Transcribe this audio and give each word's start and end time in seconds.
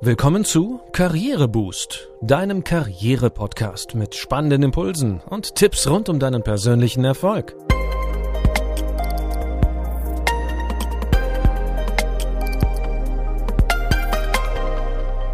Willkommen 0.00 0.44
zu 0.44 0.80
Karriereboost, 0.92 2.08
deinem 2.20 2.62
Karriere-Podcast 2.62 3.96
mit 3.96 4.14
spannenden 4.14 4.62
Impulsen 4.62 5.20
und 5.28 5.56
Tipps 5.56 5.88
rund 5.88 6.08
um 6.08 6.20
deinen 6.20 6.44
persönlichen 6.44 7.04
Erfolg. 7.04 7.56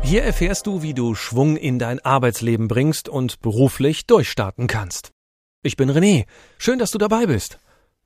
Hier 0.02 0.22
erfährst 0.22 0.66
du, 0.66 0.80
wie 0.80 0.94
du 0.94 1.14
Schwung 1.14 1.58
in 1.58 1.78
dein 1.78 2.00
Arbeitsleben 2.02 2.66
bringst 2.66 3.10
und 3.10 3.40
beruflich 3.40 4.06
durchstarten 4.06 4.66
kannst. 4.66 5.10
Ich 5.62 5.76
bin 5.76 5.90
René, 5.90 6.24
schön, 6.56 6.78
dass 6.78 6.90
du 6.90 6.96
dabei 6.96 7.26
bist. 7.26 7.58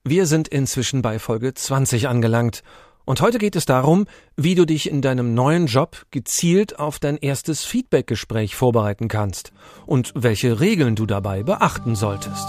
Wir 0.03 0.27
sind 0.27 0.49
inzwischen 0.49 1.03
bei 1.03 1.21
Folge 1.21 1.55
20 1.55 2.09
angelangt 2.09 2.65
und 3.09 3.23
heute 3.23 3.39
geht 3.39 3.57
es 3.57 3.65
darum, 3.65 4.05
wie 4.37 4.55
du 4.55 4.67
dich 4.67 4.91
in 4.91 5.01
deinem 5.01 5.33
neuen 5.33 5.67
Job 5.67 6.05
gezielt 6.11 6.79
auf 6.79 6.99
dein 6.99 7.17
erstes 7.17 7.65
Feedbackgespräch 7.65 8.55
vorbereiten 8.55 9.09
kannst 9.09 9.51
und 9.87 10.13
welche 10.15 10.61
Regeln 10.61 10.95
du 10.95 11.07
dabei 11.07 11.43
beachten 11.43 11.97
solltest. 11.97 12.47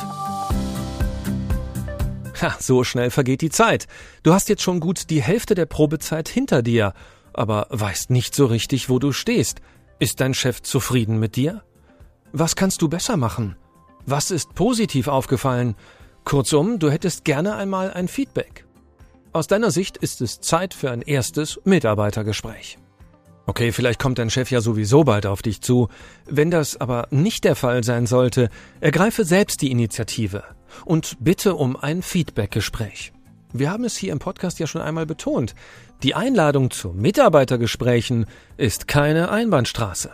Ha, 2.41 2.58
so 2.59 2.84
schnell 2.84 3.09
vergeht 3.09 3.40
die 3.40 3.49
Zeit. 3.49 3.88
Du 4.22 4.34
hast 4.34 4.49
jetzt 4.49 4.62
schon 4.62 4.82
gut 4.82 5.09
die 5.09 5.22
Hälfte 5.22 5.55
der 5.55 5.66
Probezeit 5.66 6.27
hinter 6.27 6.62
dir, 6.62 6.94
aber 7.32 7.68
weißt 7.70 8.10
nicht 8.10 8.35
so 8.35 8.46
richtig, 8.46 8.90
wo 8.90 8.99
du 8.99 9.13
stehst. 9.13 9.62
Ist 9.98 10.20
dein 10.20 10.34
Chef 10.34 10.62
zufrieden 10.62 11.20
mit 11.20 11.38
dir? 11.38 11.63
Was 12.34 12.57
kannst 12.57 12.82
du 12.82 12.90
besser 12.90 13.16
machen? 13.16 13.55
Was 14.05 14.30
ist 14.30 14.55
positiv 14.55 15.07
aufgefallen? 15.07 15.76
Kurzum, 16.26 16.80
du 16.80 16.91
hättest 16.91 17.23
gerne 17.23 17.55
einmal 17.55 17.94
ein 17.94 18.10
Feedback. 18.10 18.66
Aus 19.32 19.46
deiner 19.46 19.70
Sicht 19.70 19.98
ist 19.98 20.22
es 20.22 20.42
Zeit 20.42 20.74
für 20.74 20.90
ein 20.90 21.04
erstes 21.04 21.60
Mitarbeitergespräch. 21.64 22.80
Okay, 23.46 23.72
vielleicht 23.72 24.00
kommt 24.00 24.18
dein 24.18 24.32
Chef 24.32 24.50
ja 24.50 24.60
sowieso 24.60 25.04
bald 25.04 25.28
auf 25.28 25.44
dich 25.44 25.62
zu. 25.62 25.88
Wenn 26.26 26.50
das 26.50 26.82
aber 26.82 27.08
nicht 27.12 27.44
der 27.44 27.55
Fall 27.55 27.84
sein 27.84 28.08
sollte, 28.08 28.49
ergreife 28.80 29.26
selbst 29.26 29.62
die 29.62 29.71
Initiative 29.71 30.44
und 30.84 31.18
bitte 31.20 31.55
um 31.55 31.76
ein 31.76 32.02
Feedbackgespräch. 32.02 33.12
Wir 33.54 33.71
haben 33.71 33.84
es 33.84 33.96
hier 33.96 34.12
im 34.13 34.20
Podcast 34.20 34.60
ja 34.60 34.68
schon 34.68 34.82
einmal 34.82 35.05
betont. 35.05 35.54
Die 36.02 36.16
Einladung 36.16 36.71
zu 36.71 36.90
Mitarbeitergesprächen 36.90 38.26
ist 38.58 38.88
keine 38.88 39.30
Einbahnstraße. 39.30 40.12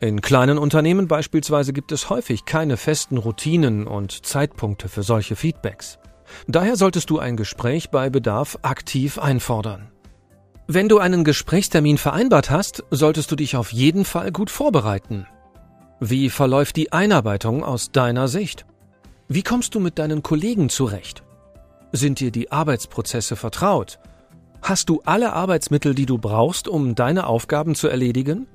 In 0.00 0.20
kleinen 0.20 0.58
Unternehmen 0.58 1.06
beispielsweise 1.06 1.72
gibt 1.72 1.92
es 1.92 2.10
häufig 2.10 2.44
keine 2.44 2.76
festen 2.76 3.16
Routinen 3.16 3.86
und 3.86 4.26
Zeitpunkte 4.26 4.88
für 4.88 5.02
solche 5.02 5.36
Feedbacks. 5.36 5.98
Daher 6.46 6.76
solltest 6.76 7.10
du 7.10 7.18
ein 7.18 7.36
Gespräch 7.36 7.90
bei 7.90 8.10
Bedarf 8.10 8.58
aktiv 8.62 9.18
einfordern. 9.18 9.90
Wenn 10.66 10.88
du 10.88 10.98
einen 10.98 11.24
Gesprächstermin 11.24 11.98
vereinbart 11.98 12.50
hast, 12.50 12.84
solltest 12.90 13.30
du 13.30 13.36
dich 13.36 13.56
auf 13.56 13.72
jeden 13.72 14.04
Fall 14.04 14.32
gut 14.32 14.50
vorbereiten. 14.50 15.26
Wie 16.00 16.30
verläuft 16.30 16.76
die 16.76 16.92
Einarbeitung 16.92 17.62
aus 17.62 17.92
deiner 17.92 18.28
Sicht? 18.28 18.64
Wie 19.28 19.42
kommst 19.42 19.74
du 19.74 19.80
mit 19.80 19.98
deinen 19.98 20.22
Kollegen 20.22 20.68
zurecht? 20.68 21.22
Sind 21.92 22.20
dir 22.20 22.30
die 22.30 22.50
Arbeitsprozesse 22.50 23.36
vertraut? 23.36 23.98
Hast 24.62 24.88
du 24.88 25.02
alle 25.04 25.34
Arbeitsmittel, 25.34 25.94
die 25.94 26.06
du 26.06 26.18
brauchst, 26.18 26.68
um 26.68 26.94
deine 26.94 27.26
Aufgaben 27.26 27.74
zu 27.74 27.88
erledigen? 27.88 28.46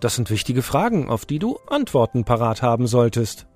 Das 0.00 0.14
sind 0.14 0.30
wichtige 0.30 0.62
Fragen, 0.62 1.08
auf 1.08 1.24
die 1.24 1.38
du 1.38 1.58
Antworten 1.68 2.24
parat 2.24 2.62
haben 2.62 2.86
solltest. 2.86 3.46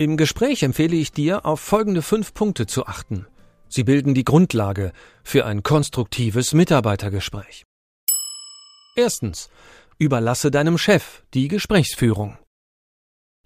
Im 0.00 0.16
Gespräch 0.16 0.62
empfehle 0.62 0.94
ich 0.94 1.10
dir, 1.10 1.44
auf 1.44 1.58
folgende 1.58 2.02
fünf 2.02 2.32
Punkte 2.32 2.68
zu 2.68 2.86
achten. 2.86 3.26
Sie 3.68 3.82
bilden 3.82 4.14
die 4.14 4.22
Grundlage 4.22 4.92
für 5.24 5.44
ein 5.44 5.64
konstruktives 5.64 6.54
Mitarbeitergespräch. 6.54 7.66
Erstens. 8.94 9.50
Überlasse 9.98 10.52
deinem 10.52 10.78
Chef 10.78 11.24
die 11.34 11.48
Gesprächsführung. 11.48 12.38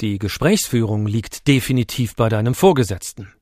Die 0.03 0.19
Gesprächsführung 0.19 1.06
liegt 1.06 1.48
definitiv 1.48 2.14
bei 2.14 2.28
deinem 2.28 2.55
Vorgesetzten. 2.55 3.33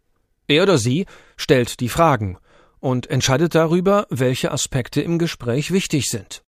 Er 0.46 0.62
oder 0.62 0.78
sie 0.78 1.06
stellt 1.36 1.80
die 1.80 1.88
Fragen 1.88 2.38
und 2.78 3.10
entscheidet 3.10 3.56
darüber, 3.56 4.06
welche 4.10 4.52
Aspekte 4.52 5.00
im 5.02 5.18
Gespräch 5.18 5.72
wichtig 5.72 6.08
sind. 6.08 6.42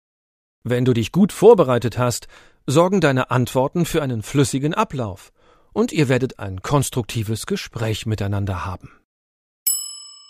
Wenn 0.62 0.84
du 0.84 0.92
dich 0.92 1.10
gut 1.10 1.32
vorbereitet 1.32 1.98
hast, 1.98 2.28
sorgen 2.68 3.00
deine 3.00 3.32
Antworten 3.32 3.84
für 3.84 4.00
einen 4.00 4.22
flüssigen 4.22 4.74
Ablauf 4.74 5.32
und 5.72 5.92
ihr 5.92 6.08
werdet 6.08 6.38
ein 6.38 6.62
konstruktives 6.62 7.46
Gespräch 7.46 8.06
miteinander 8.06 8.64
haben. 8.64 8.90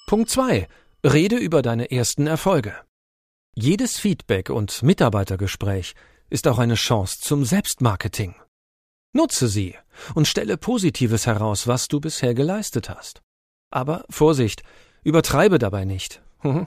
Punkt 0.07 0.31
2. 0.31 0.69
Rede 1.05 1.37
über 1.37 1.63
deine 1.63 1.91
ersten 1.91 2.27
Erfolge. 2.27 2.75
Jedes 3.55 3.99
Feedback 3.99 4.51
und 4.51 4.83
Mitarbeitergespräch 4.83 5.95
ist 6.31 6.49
auch 6.49 6.59
eine 6.59 6.75
Chance 6.75 7.19
zum 7.21 7.45
Selbstmarketing. 7.45 8.35
Nutze 9.13 9.49
sie 9.49 9.77
und 10.15 10.27
stelle 10.27 10.57
Positives 10.57 11.27
heraus, 11.27 11.67
was 11.67 11.89
du 11.89 12.01
bisher 12.01 12.35
geleistet 12.35 12.89
hast. 12.89 13.21
Aber 13.71 14.05
Vorsicht, 14.09 14.63
übertreibe 15.03 15.59
dabei 15.59 15.85
nicht. 15.85 16.23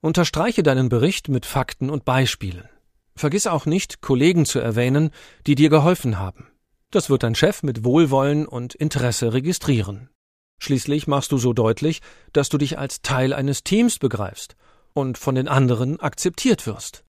Unterstreiche 0.00 0.62
deinen 0.62 0.88
Bericht 0.88 1.28
mit 1.28 1.46
Fakten 1.46 1.90
und 1.90 2.04
Beispielen. 2.04 2.68
Vergiss 3.14 3.46
auch 3.46 3.66
nicht, 3.66 4.00
Kollegen 4.00 4.46
zu 4.46 4.58
erwähnen, 4.58 5.10
die 5.46 5.54
dir 5.54 5.70
geholfen 5.70 6.18
haben. 6.18 6.51
Das 6.92 7.08
wird 7.08 7.22
dein 7.22 7.34
Chef 7.34 7.62
mit 7.62 7.84
Wohlwollen 7.84 8.46
und 8.46 8.74
Interesse 8.74 9.32
registrieren. 9.32 10.10
Schließlich 10.60 11.06
machst 11.06 11.32
du 11.32 11.38
so 11.38 11.54
deutlich, 11.54 12.02
dass 12.34 12.50
du 12.50 12.58
dich 12.58 12.78
als 12.78 13.00
Teil 13.00 13.32
eines 13.32 13.64
Teams 13.64 13.98
begreifst 13.98 14.56
und 14.92 15.16
von 15.16 15.34
den 15.34 15.48
anderen 15.48 15.98
akzeptiert 16.00 16.66
wirst. 16.66 17.02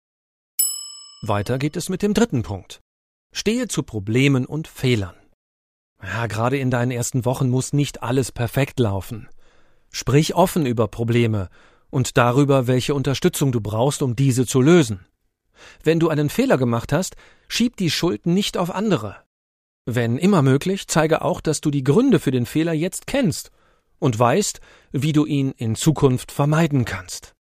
Weiter 1.24 1.58
geht 1.58 1.76
es 1.76 1.90
mit 1.90 2.04
dem 2.04 2.14
dritten 2.14 2.44
Punkt. 2.44 2.80
Stehe 3.34 3.68
zu 3.68 3.82
Problemen 3.82 4.46
und 4.46 4.68
Fehlern. 4.68 5.16
Ja, 6.04 6.28
gerade 6.28 6.60
in 6.60 6.70
deinen 6.70 6.92
ersten 6.92 7.26
Wochen 7.26 7.50
muss 7.50 7.74
nicht 7.74 8.04
alles 8.04 8.32
perfekt 8.32 8.80
laufen. 8.80 9.30
Sprich 9.90 10.36
offen 10.36 10.68
über 10.68 10.88
Probleme 10.88 11.50
und 11.90 12.18
darüber, 12.18 12.68
welche 12.68 12.94
Unterstützung 12.94 13.52
du 13.52 13.62
brauchst, 13.62 14.04
um 14.04 14.16
diese 14.16 14.46
zu 14.46 14.62
lösen. 14.62 15.08
Wenn 15.84 16.00
du 16.00 16.10
einen 16.10 16.30
Fehler 16.30 16.60
gemacht 16.60 16.94
hast, 16.94 17.16
schieb 17.48 17.78
die 17.78 17.90
Schuld 17.90 18.28
nicht 18.28 18.58
auf 18.58 18.70
andere. 18.70 19.24
Wenn 19.86 20.18
immer 20.18 20.44
möglich, 20.44 20.88
zeige 20.88 21.24
auch, 21.24 21.42
dass 21.42 21.60
du 21.60 21.72
die 21.72 21.84
Gründe 21.84 22.20
für 22.20 22.32
den 22.32 22.46
Fehler 22.46 22.74
jetzt 22.74 23.08
kennst 23.08 23.52
und 23.98 24.18
weißt, 24.18 24.62
wie 24.92 25.12
du 25.12 25.26
ihn 25.26 25.52
in 25.58 25.76
Zukunft 25.76 26.32
vermeiden 26.32 26.86
kannst. 26.86 27.34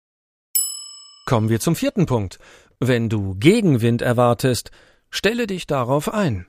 Kommen 1.27 1.48
wir 1.48 1.60
zum 1.60 1.75
vierten 1.75 2.06
Punkt. 2.06 2.38
Wenn 2.78 3.09
du 3.09 3.34
Gegenwind 3.34 4.03
erwartest, 4.03 4.71
stelle 5.10 5.48
dich 5.48 5.66
darauf 5.66 6.12
ein. 6.12 6.47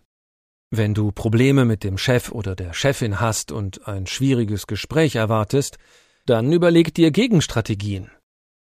Wenn 0.69 0.93
du 0.93 1.11
Probleme 1.11 1.65
mit 1.65 1.83
dem 1.83 1.97
Chef 1.97 2.31
oder 2.31 2.55
der 2.55 2.73
Chefin 2.73 3.19
hast 3.19 3.51
und 3.51 3.87
ein 3.87 4.05
schwieriges 4.05 4.67
Gespräch 4.67 5.15
erwartest, 5.15 5.79
dann 6.27 6.53
überleg 6.53 6.93
dir 6.93 7.09
Gegenstrategien. 7.09 8.11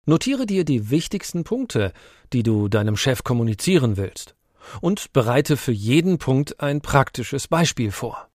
Notiere 0.05 0.45
dir 0.45 0.63
die 0.63 0.89
wichtigsten 0.89 1.43
Punkte, 1.43 1.91
die 2.31 2.43
du 2.43 2.69
deinem 2.69 2.95
Chef 2.95 3.25
kommunizieren 3.25 3.97
willst 3.97 4.35
und 4.81 5.13
bereite 5.13 5.57
für 5.57 5.71
jeden 5.71 6.17
Punkt 6.17 6.59
ein 6.59 6.81
praktisches 6.81 7.47
Beispiel 7.47 7.91
vor. 7.91 8.29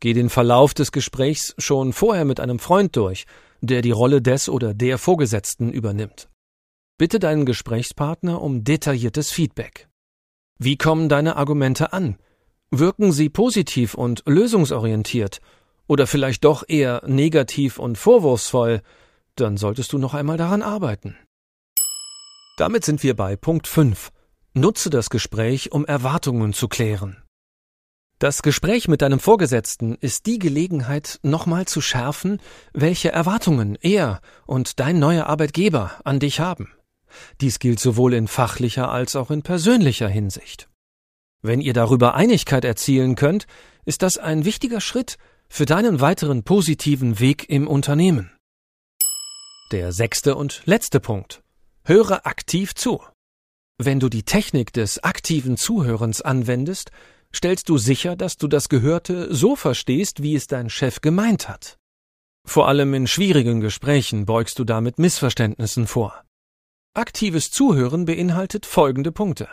Geh 0.00 0.12
den 0.12 0.30
Verlauf 0.30 0.74
des 0.74 0.92
Gesprächs 0.92 1.54
schon 1.58 1.92
vorher 1.92 2.24
mit 2.24 2.38
einem 2.38 2.58
Freund 2.58 2.94
durch, 2.96 3.26
der 3.60 3.82
die 3.82 3.90
Rolle 3.90 4.22
des 4.22 4.48
oder 4.48 4.74
der 4.74 4.98
Vorgesetzten 4.98 5.72
übernimmt. 5.72 6.28
Bitte 6.98 7.18
deinen 7.18 7.46
Gesprächspartner 7.46 8.40
um 8.40 8.64
detailliertes 8.64 9.30
Feedback. 9.30 9.88
Wie 10.58 10.76
kommen 10.76 11.08
deine 11.08 11.36
Argumente 11.36 11.92
an? 11.92 12.16
Wirken 12.70 13.12
sie 13.12 13.28
positiv 13.28 13.94
und 13.94 14.22
lösungsorientiert 14.26 15.40
oder 15.86 16.06
vielleicht 16.06 16.44
doch 16.44 16.64
eher 16.68 17.02
negativ 17.06 17.78
und 17.78 17.96
vorwurfsvoll? 17.96 18.82
Dann 19.36 19.56
solltest 19.56 19.92
du 19.92 19.98
noch 19.98 20.14
einmal 20.14 20.36
daran 20.36 20.62
arbeiten. 20.62 21.16
Damit 22.56 22.84
sind 22.84 23.04
wir 23.04 23.14
bei 23.14 23.36
Punkt 23.36 23.68
5. 23.68 24.10
Nutze 24.54 24.90
das 24.90 25.10
Gespräch, 25.10 25.72
um 25.72 25.84
Erwartungen 25.84 26.52
zu 26.52 26.68
klären. 26.68 27.22
Das 28.18 28.42
Gespräch 28.42 28.88
mit 28.88 29.02
deinem 29.02 29.20
Vorgesetzten 29.20 29.94
ist 29.94 30.26
die 30.26 30.40
Gelegenheit, 30.40 31.20
nochmal 31.22 31.66
zu 31.66 31.80
schärfen, 31.80 32.40
welche 32.72 33.12
Erwartungen 33.12 33.78
er 33.80 34.20
und 34.44 34.80
dein 34.80 34.98
neuer 34.98 35.26
Arbeitgeber 35.26 35.92
an 36.04 36.18
dich 36.18 36.40
haben. 36.40 36.72
Dies 37.40 37.60
gilt 37.60 37.78
sowohl 37.78 38.14
in 38.14 38.26
fachlicher 38.26 38.90
als 38.90 39.14
auch 39.14 39.30
in 39.30 39.42
persönlicher 39.42 40.08
Hinsicht. 40.08 40.68
Wenn 41.42 41.60
ihr 41.60 41.74
darüber 41.74 42.16
Einigkeit 42.16 42.64
erzielen 42.64 43.14
könnt, 43.14 43.46
ist 43.84 44.02
das 44.02 44.18
ein 44.18 44.44
wichtiger 44.44 44.80
Schritt 44.80 45.16
für 45.48 45.64
deinen 45.64 46.00
weiteren 46.00 46.42
positiven 46.42 47.20
Weg 47.20 47.48
im 47.48 47.68
Unternehmen. 47.68 48.32
Der 49.70 49.92
sechste 49.92 50.34
und 50.34 50.62
letzte 50.64 50.98
Punkt. 50.98 51.42
Höre 51.84 52.26
aktiv 52.26 52.74
zu. 52.74 53.00
Wenn 53.80 54.00
du 54.00 54.08
die 54.08 54.24
Technik 54.24 54.72
des 54.72 55.04
aktiven 55.04 55.56
Zuhörens 55.56 56.20
anwendest, 56.20 56.90
stellst 57.32 57.68
du 57.68 57.78
sicher, 57.78 58.16
dass 58.16 58.36
du 58.36 58.48
das 58.48 58.68
Gehörte 58.68 59.32
so 59.32 59.54
verstehst, 59.54 60.20
wie 60.20 60.34
es 60.34 60.48
dein 60.48 60.68
Chef 60.68 61.00
gemeint 61.00 61.48
hat. 61.48 61.78
Vor 62.44 62.66
allem 62.66 62.92
in 62.94 63.06
schwierigen 63.06 63.60
Gesprächen 63.60 64.26
beugst 64.26 64.58
du 64.58 64.64
damit 64.64 64.98
Missverständnissen 64.98 65.86
vor. 65.86 66.24
Aktives 66.94 67.52
Zuhören 67.52 68.04
beinhaltet 68.04 68.66
folgende 68.66 69.12
Punkte. 69.12 69.48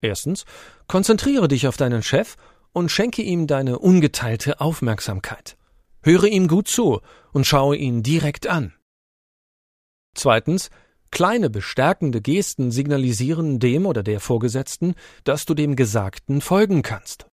Erstens, 0.00 0.44
konzentriere 0.88 1.46
dich 1.46 1.68
auf 1.68 1.76
deinen 1.76 2.02
Chef 2.02 2.36
und 2.72 2.90
schenke 2.90 3.22
ihm 3.22 3.46
deine 3.46 3.78
ungeteilte 3.78 4.60
Aufmerksamkeit. 4.60 5.56
Höre 6.02 6.24
ihm 6.24 6.48
gut 6.48 6.66
zu 6.66 7.00
und 7.32 7.46
schaue 7.46 7.76
ihn 7.76 8.02
direkt 8.02 8.48
an. 8.48 8.74
Zweitens, 10.14 10.70
kleine 11.10 11.50
bestärkende 11.50 12.20
Gesten 12.20 12.70
signalisieren 12.70 13.58
dem 13.58 13.86
oder 13.86 14.02
der 14.02 14.20
Vorgesetzten, 14.20 14.94
dass 15.24 15.46
du 15.46 15.54
dem 15.54 15.76
Gesagten 15.76 16.40
folgen 16.40 16.82
kannst. 16.82 17.26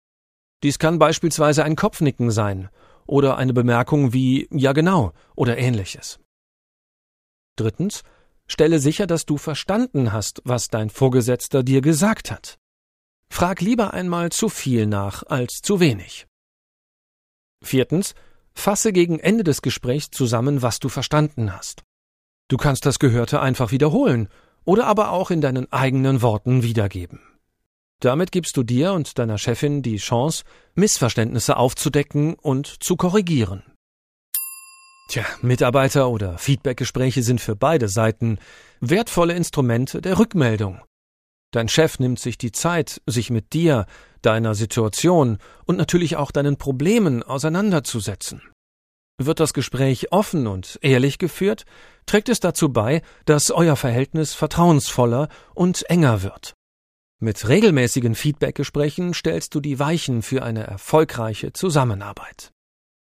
Dies 0.63 0.79
kann 0.79 0.99
beispielsweise 0.99 1.63
ein 1.63 1.75
Kopfnicken 1.75 2.31
sein 2.31 2.69
oder 3.07 3.37
eine 3.37 3.53
Bemerkung 3.53 4.13
wie 4.13 4.47
ja 4.51 4.73
genau 4.73 5.13
oder 5.35 5.57
ähnliches. 5.57 6.19
Drittens, 7.55 8.03
stelle 8.47 8.79
sicher, 8.79 9.07
dass 9.07 9.25
du 9.25 9.37
verstanden 9.37 10.11
hast, 10.13 10.41
was 10.45 10.67
dein 10.67 10.89
Vorgesetzter 10.89 11.63
dir 11.63 11.81
gesagt 11.81 12.31
hat. 12.31 12.57
Frag 13.29 13.61
lieber 13.61 13.93
einmal 13.93 14.31
zu 14.31 14.49
viel 14.49 14.85
nach 14.85 15.23
als 15.23 15.61
zu 15.61 15.79
wenig. 15.79 16.27
Viertens, 17.63 18.13
fasse 18.53 18.91
gegen 18.91 19.19
Ende 19.19 19.43
des 19.43 19.61
Gesprächs 19.61 20.09
zusammen, 20.11 20.61
was 20.61 20.79
du 20.79 20.89
verstanden 20.89 21.55
hast. 21.55 21.83
Du 22.51 22.57
kannst 22.57 22.85
das 22.85 22.99
Gehörte 22.99 23.39
einfach 23.39 23.71
wiederholen 23.71 24.27
oder 24.65 24.85
aber 24.85 25.11
auch 25.11 25.31
in 25.31 25.39
deinen 25.39 25.71
eigenen 25.71 26.21
Worten 26.21 26.63
wiedergeben. 26.63 27.21
Damit 28.01 28.33
gibst 28.33 28.57
du 28.57 28.63
dir 28.63 28.91
und 28.91 29.17
deiner 29.17 29.37
Chefin 29.37 29.83
die 29.83 29.95
Chance, 29.95 30.43
Missverständnisse 30.75 31.55
aufzudecken 31.55 32.33
und 32.33 32.83
zu 32.83 32.97
korrigieren. 32.97 33.63
Tja, 35.07 35.23
Mitarbeiter- 35.41 36.09
oder 36.09 36.37
Feedbackgespräche 36.37 37.23
sind 37.23 37.39
für 37.39 37.55
beide 37.55 37.87
Seiten 37.87 38.37
wertvolle 38.81 39.33
Instrumente 39.33 40.01
der 40.01 40.19
Rückmeldung. 40.19 40.81
Dein 41.51 41.69
Chef 41.69 41.99
nimmt 41.99 42.19
sich 42.19 42.37
die 42.37 42.51
Zeit, 42.51 43.01
sich 43.05 43.29
mit 43.29 43.53
dir, 43.53 43.85
deiner 44.23 44.55
Situation 44.55 45.37
und 45.65 45.77
natürlich 45.77 46.17
auch 46.17 46.31
deinen 46.31 46.57
Problemen 46.57 47.23
auseinanderzusetzen. 47.23 48.41
Wird 49.25 49.39
das 49.39 49.53
Gespräch 49.53 50.11
offen 50.11 50.47
und 50.47 50.79
ehrlich 50.81 51.17
geführt, 51.17 51.65
trägt 52.05 52.29
es 52.29 52.39
dazu 52.39 52.69
bei, 52.69 53.01
dass 53.25 53.51
euer 53.51 53.75
Verhältnis 53.75 54.33
vertrauensvoller 54.33 55.27
und 55.53 55.89
enger 55.89 56.23
wird. 56.23 56.53
Mit 57.19 57.47
regelmäßigen 57.47 58.15
Feedbackgesprächen 58.15 59.13
stellst 59.13 59.53
du 59.53 59.59
die 59.59 59.77
Weichen 59.77 60.23
für 60.23 60.43
eine 60.43 60.65
erfolgreiche 60.65 61.53
Zusammenarbeit. 61.53 62.51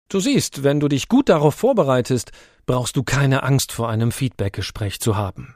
Du 0.10 0.20
siehst, 0.20 0.64
wenn 0.64 0.82
du 0.82 0.90
dich 0.90 1.08
gut 1.08 1.30
darauf 1.30 1.56
vorbereitest, 1.56 2.32
brauchst 2.66 2.98
du 2.98 3.04
keine 3.04 3.44
Angst 3.44 3.72
vor 3.72 3.88
einem 3.88 4.12
Feedbackgespräch 4.12 5.00
zu 5.00 5.16
haben. 5.16 5.56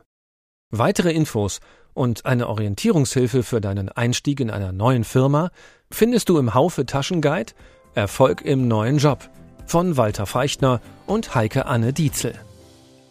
Weitere 0.72 1.12
Infos 1.12 1.60
und 1.94 2.26
eine 2.26 2.48
Orientierungshilfe 2.48 3.44
für 3.44 3.60
deinen 3.60 3.90
Einstieg 3.90 4.40
in 4.40 4.50
einer 4.50 4.72
neuen 4.72 5.04
Firma 5.04 5.52
findest 5.92 6.30
du 6.30 6.38
im 6.38 6.54
Haufe 6.54 6.86
Taschenguide 6.86 7.54
Erfolg 7.96 8.42
im 8.42 8.68
neuen 8.68 8.98
Job 8.98 9.30
von 9.66 9.98
Walter 9.98 10.26
Feichtner 10.26 10.82
und 11.06 11.36
Heike 11.36 11.66
Anne 11.66 11.94
Dietzel. 11.94 12.34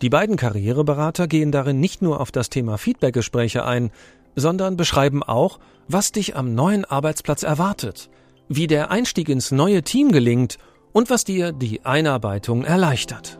Die 0.03 0.11
beiden 0.11 0.37
Karriereberater 0.37 1.27
gehen 1.27 1.53
darin 1.53 1.81
nicht 1.81 2.03
nur 2.03 2.21
auf 2.21 2.31
das 2.31 2.51
Thema 2.51 2.79
Feedbackgespräche 2.79 3.65
ein, 3.65 3.91
sondern 4.37 4.77
beschreiben 4.77 5.23
auch, 5.23 5.59
was 5.89 6.13
dich 6.13 6.37
am 6.37 6.55
neuen 6.55 6.85
Arbeitsplatz 6.85 7.43
erwartet, 7.43 8.11
wie 8.49 8.67
der 8.67 8.91
Einstieg 8.91 9.29
ins 9.29 9.51
neue 9.51 9.83
Team 9.83 10.13
gelingt 10.13 10.59
und 10.93 11.11
was 11.11 11.25
dir 11.25 11.53
die 11.53 11.85
Einarbeitung 11.85 12.65
erleichtert. 12.65 13.39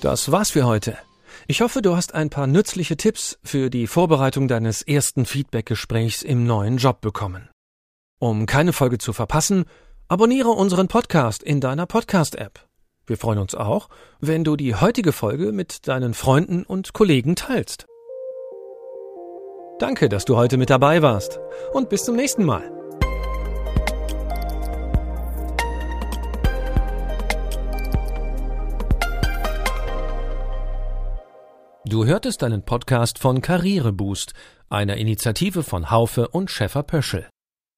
Das 0.00 0.32
war's 0.32 0.50
für 0.50 0.64
heute. 0.64 0.96
Ich 1.46 1.60
hoffe, 1.60 1.82
du 1.82 1.96
hast 1.96 2.14
ein 2.14 2.30
paar 2.30 2.46
nützliche 2.46 2.96
Tipps 2.96 3.38
für 3.42 3.70
die 3.70 3.86
Vorbereitung 3.86 4.48
deines 4.48 4.82
ersten 4.82 5.26
Feedbackgesprächs 5.26 6.22
im 6.22 6.46
neuen 6.46 6.76
Job 6.76 7.00
bekommen. 7.00 7.50
Um 8.18 8.46
keine 8.46 8.72
Folge 8.72 8.98
zu 8.98 9.12
verpassen, 9.12 9.64
abonniere 10.10 10.48
unseren 10.48 10.88
Podcast 10.88 11.40
in 11.40 11.60
deiner 11.60 11.86
Podcast-App. 11.86 12.66
Wir 13.06 13.16
freuen 13.16 13.38
uns 13.38 13.54
auch, 13.54 13.88
wenn 14.18 14.42
du 14.42 14.56
die 14.56 14.74
heutige 14.74 15.12
Folge 15.12 15.52
mit 15.52 15.86
deinen 15.86 16.14
Freunden 16.14 16.64
und 16.64 16.92
Kollegen 16.92 17.36
teilst. 17.36 17.86
Danke, 19.78 20.08
dass 20.08 20.24
du 20.24 20.36
heute 20.36 20.56
mit 20.56 20.68
dabei 20.68 21.00
warst 21.00 21.38
und 21.72 21.90
bis 21.90 22.02
zum 22.02 22.16
nächsten 22.16 22.44
Mal. 22.44 22.68
Du 31.84 32.04
hörtest 32.04 32.42
einen 32.42 32.64
Podcast 32.64 33.20
von 33.20 33.42
Karriereboost, 33.42 34.32
einer 34.70 34.96
Initiative 34.96 35.62
von 35.62 35.92
Haufe 35.92 36.26
und 36.26 36.50
Schäfer 36.50 36.82
Pöschel. 36.82 37.28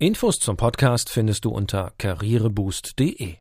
Infos 0.03 0.41
zum 0.41 0.57
Podcast 0.57 1.11
findest 1.11 1.45
du 1.45 1.51
unter 1.51 1.93
karriereboost.de. 1.97 3.37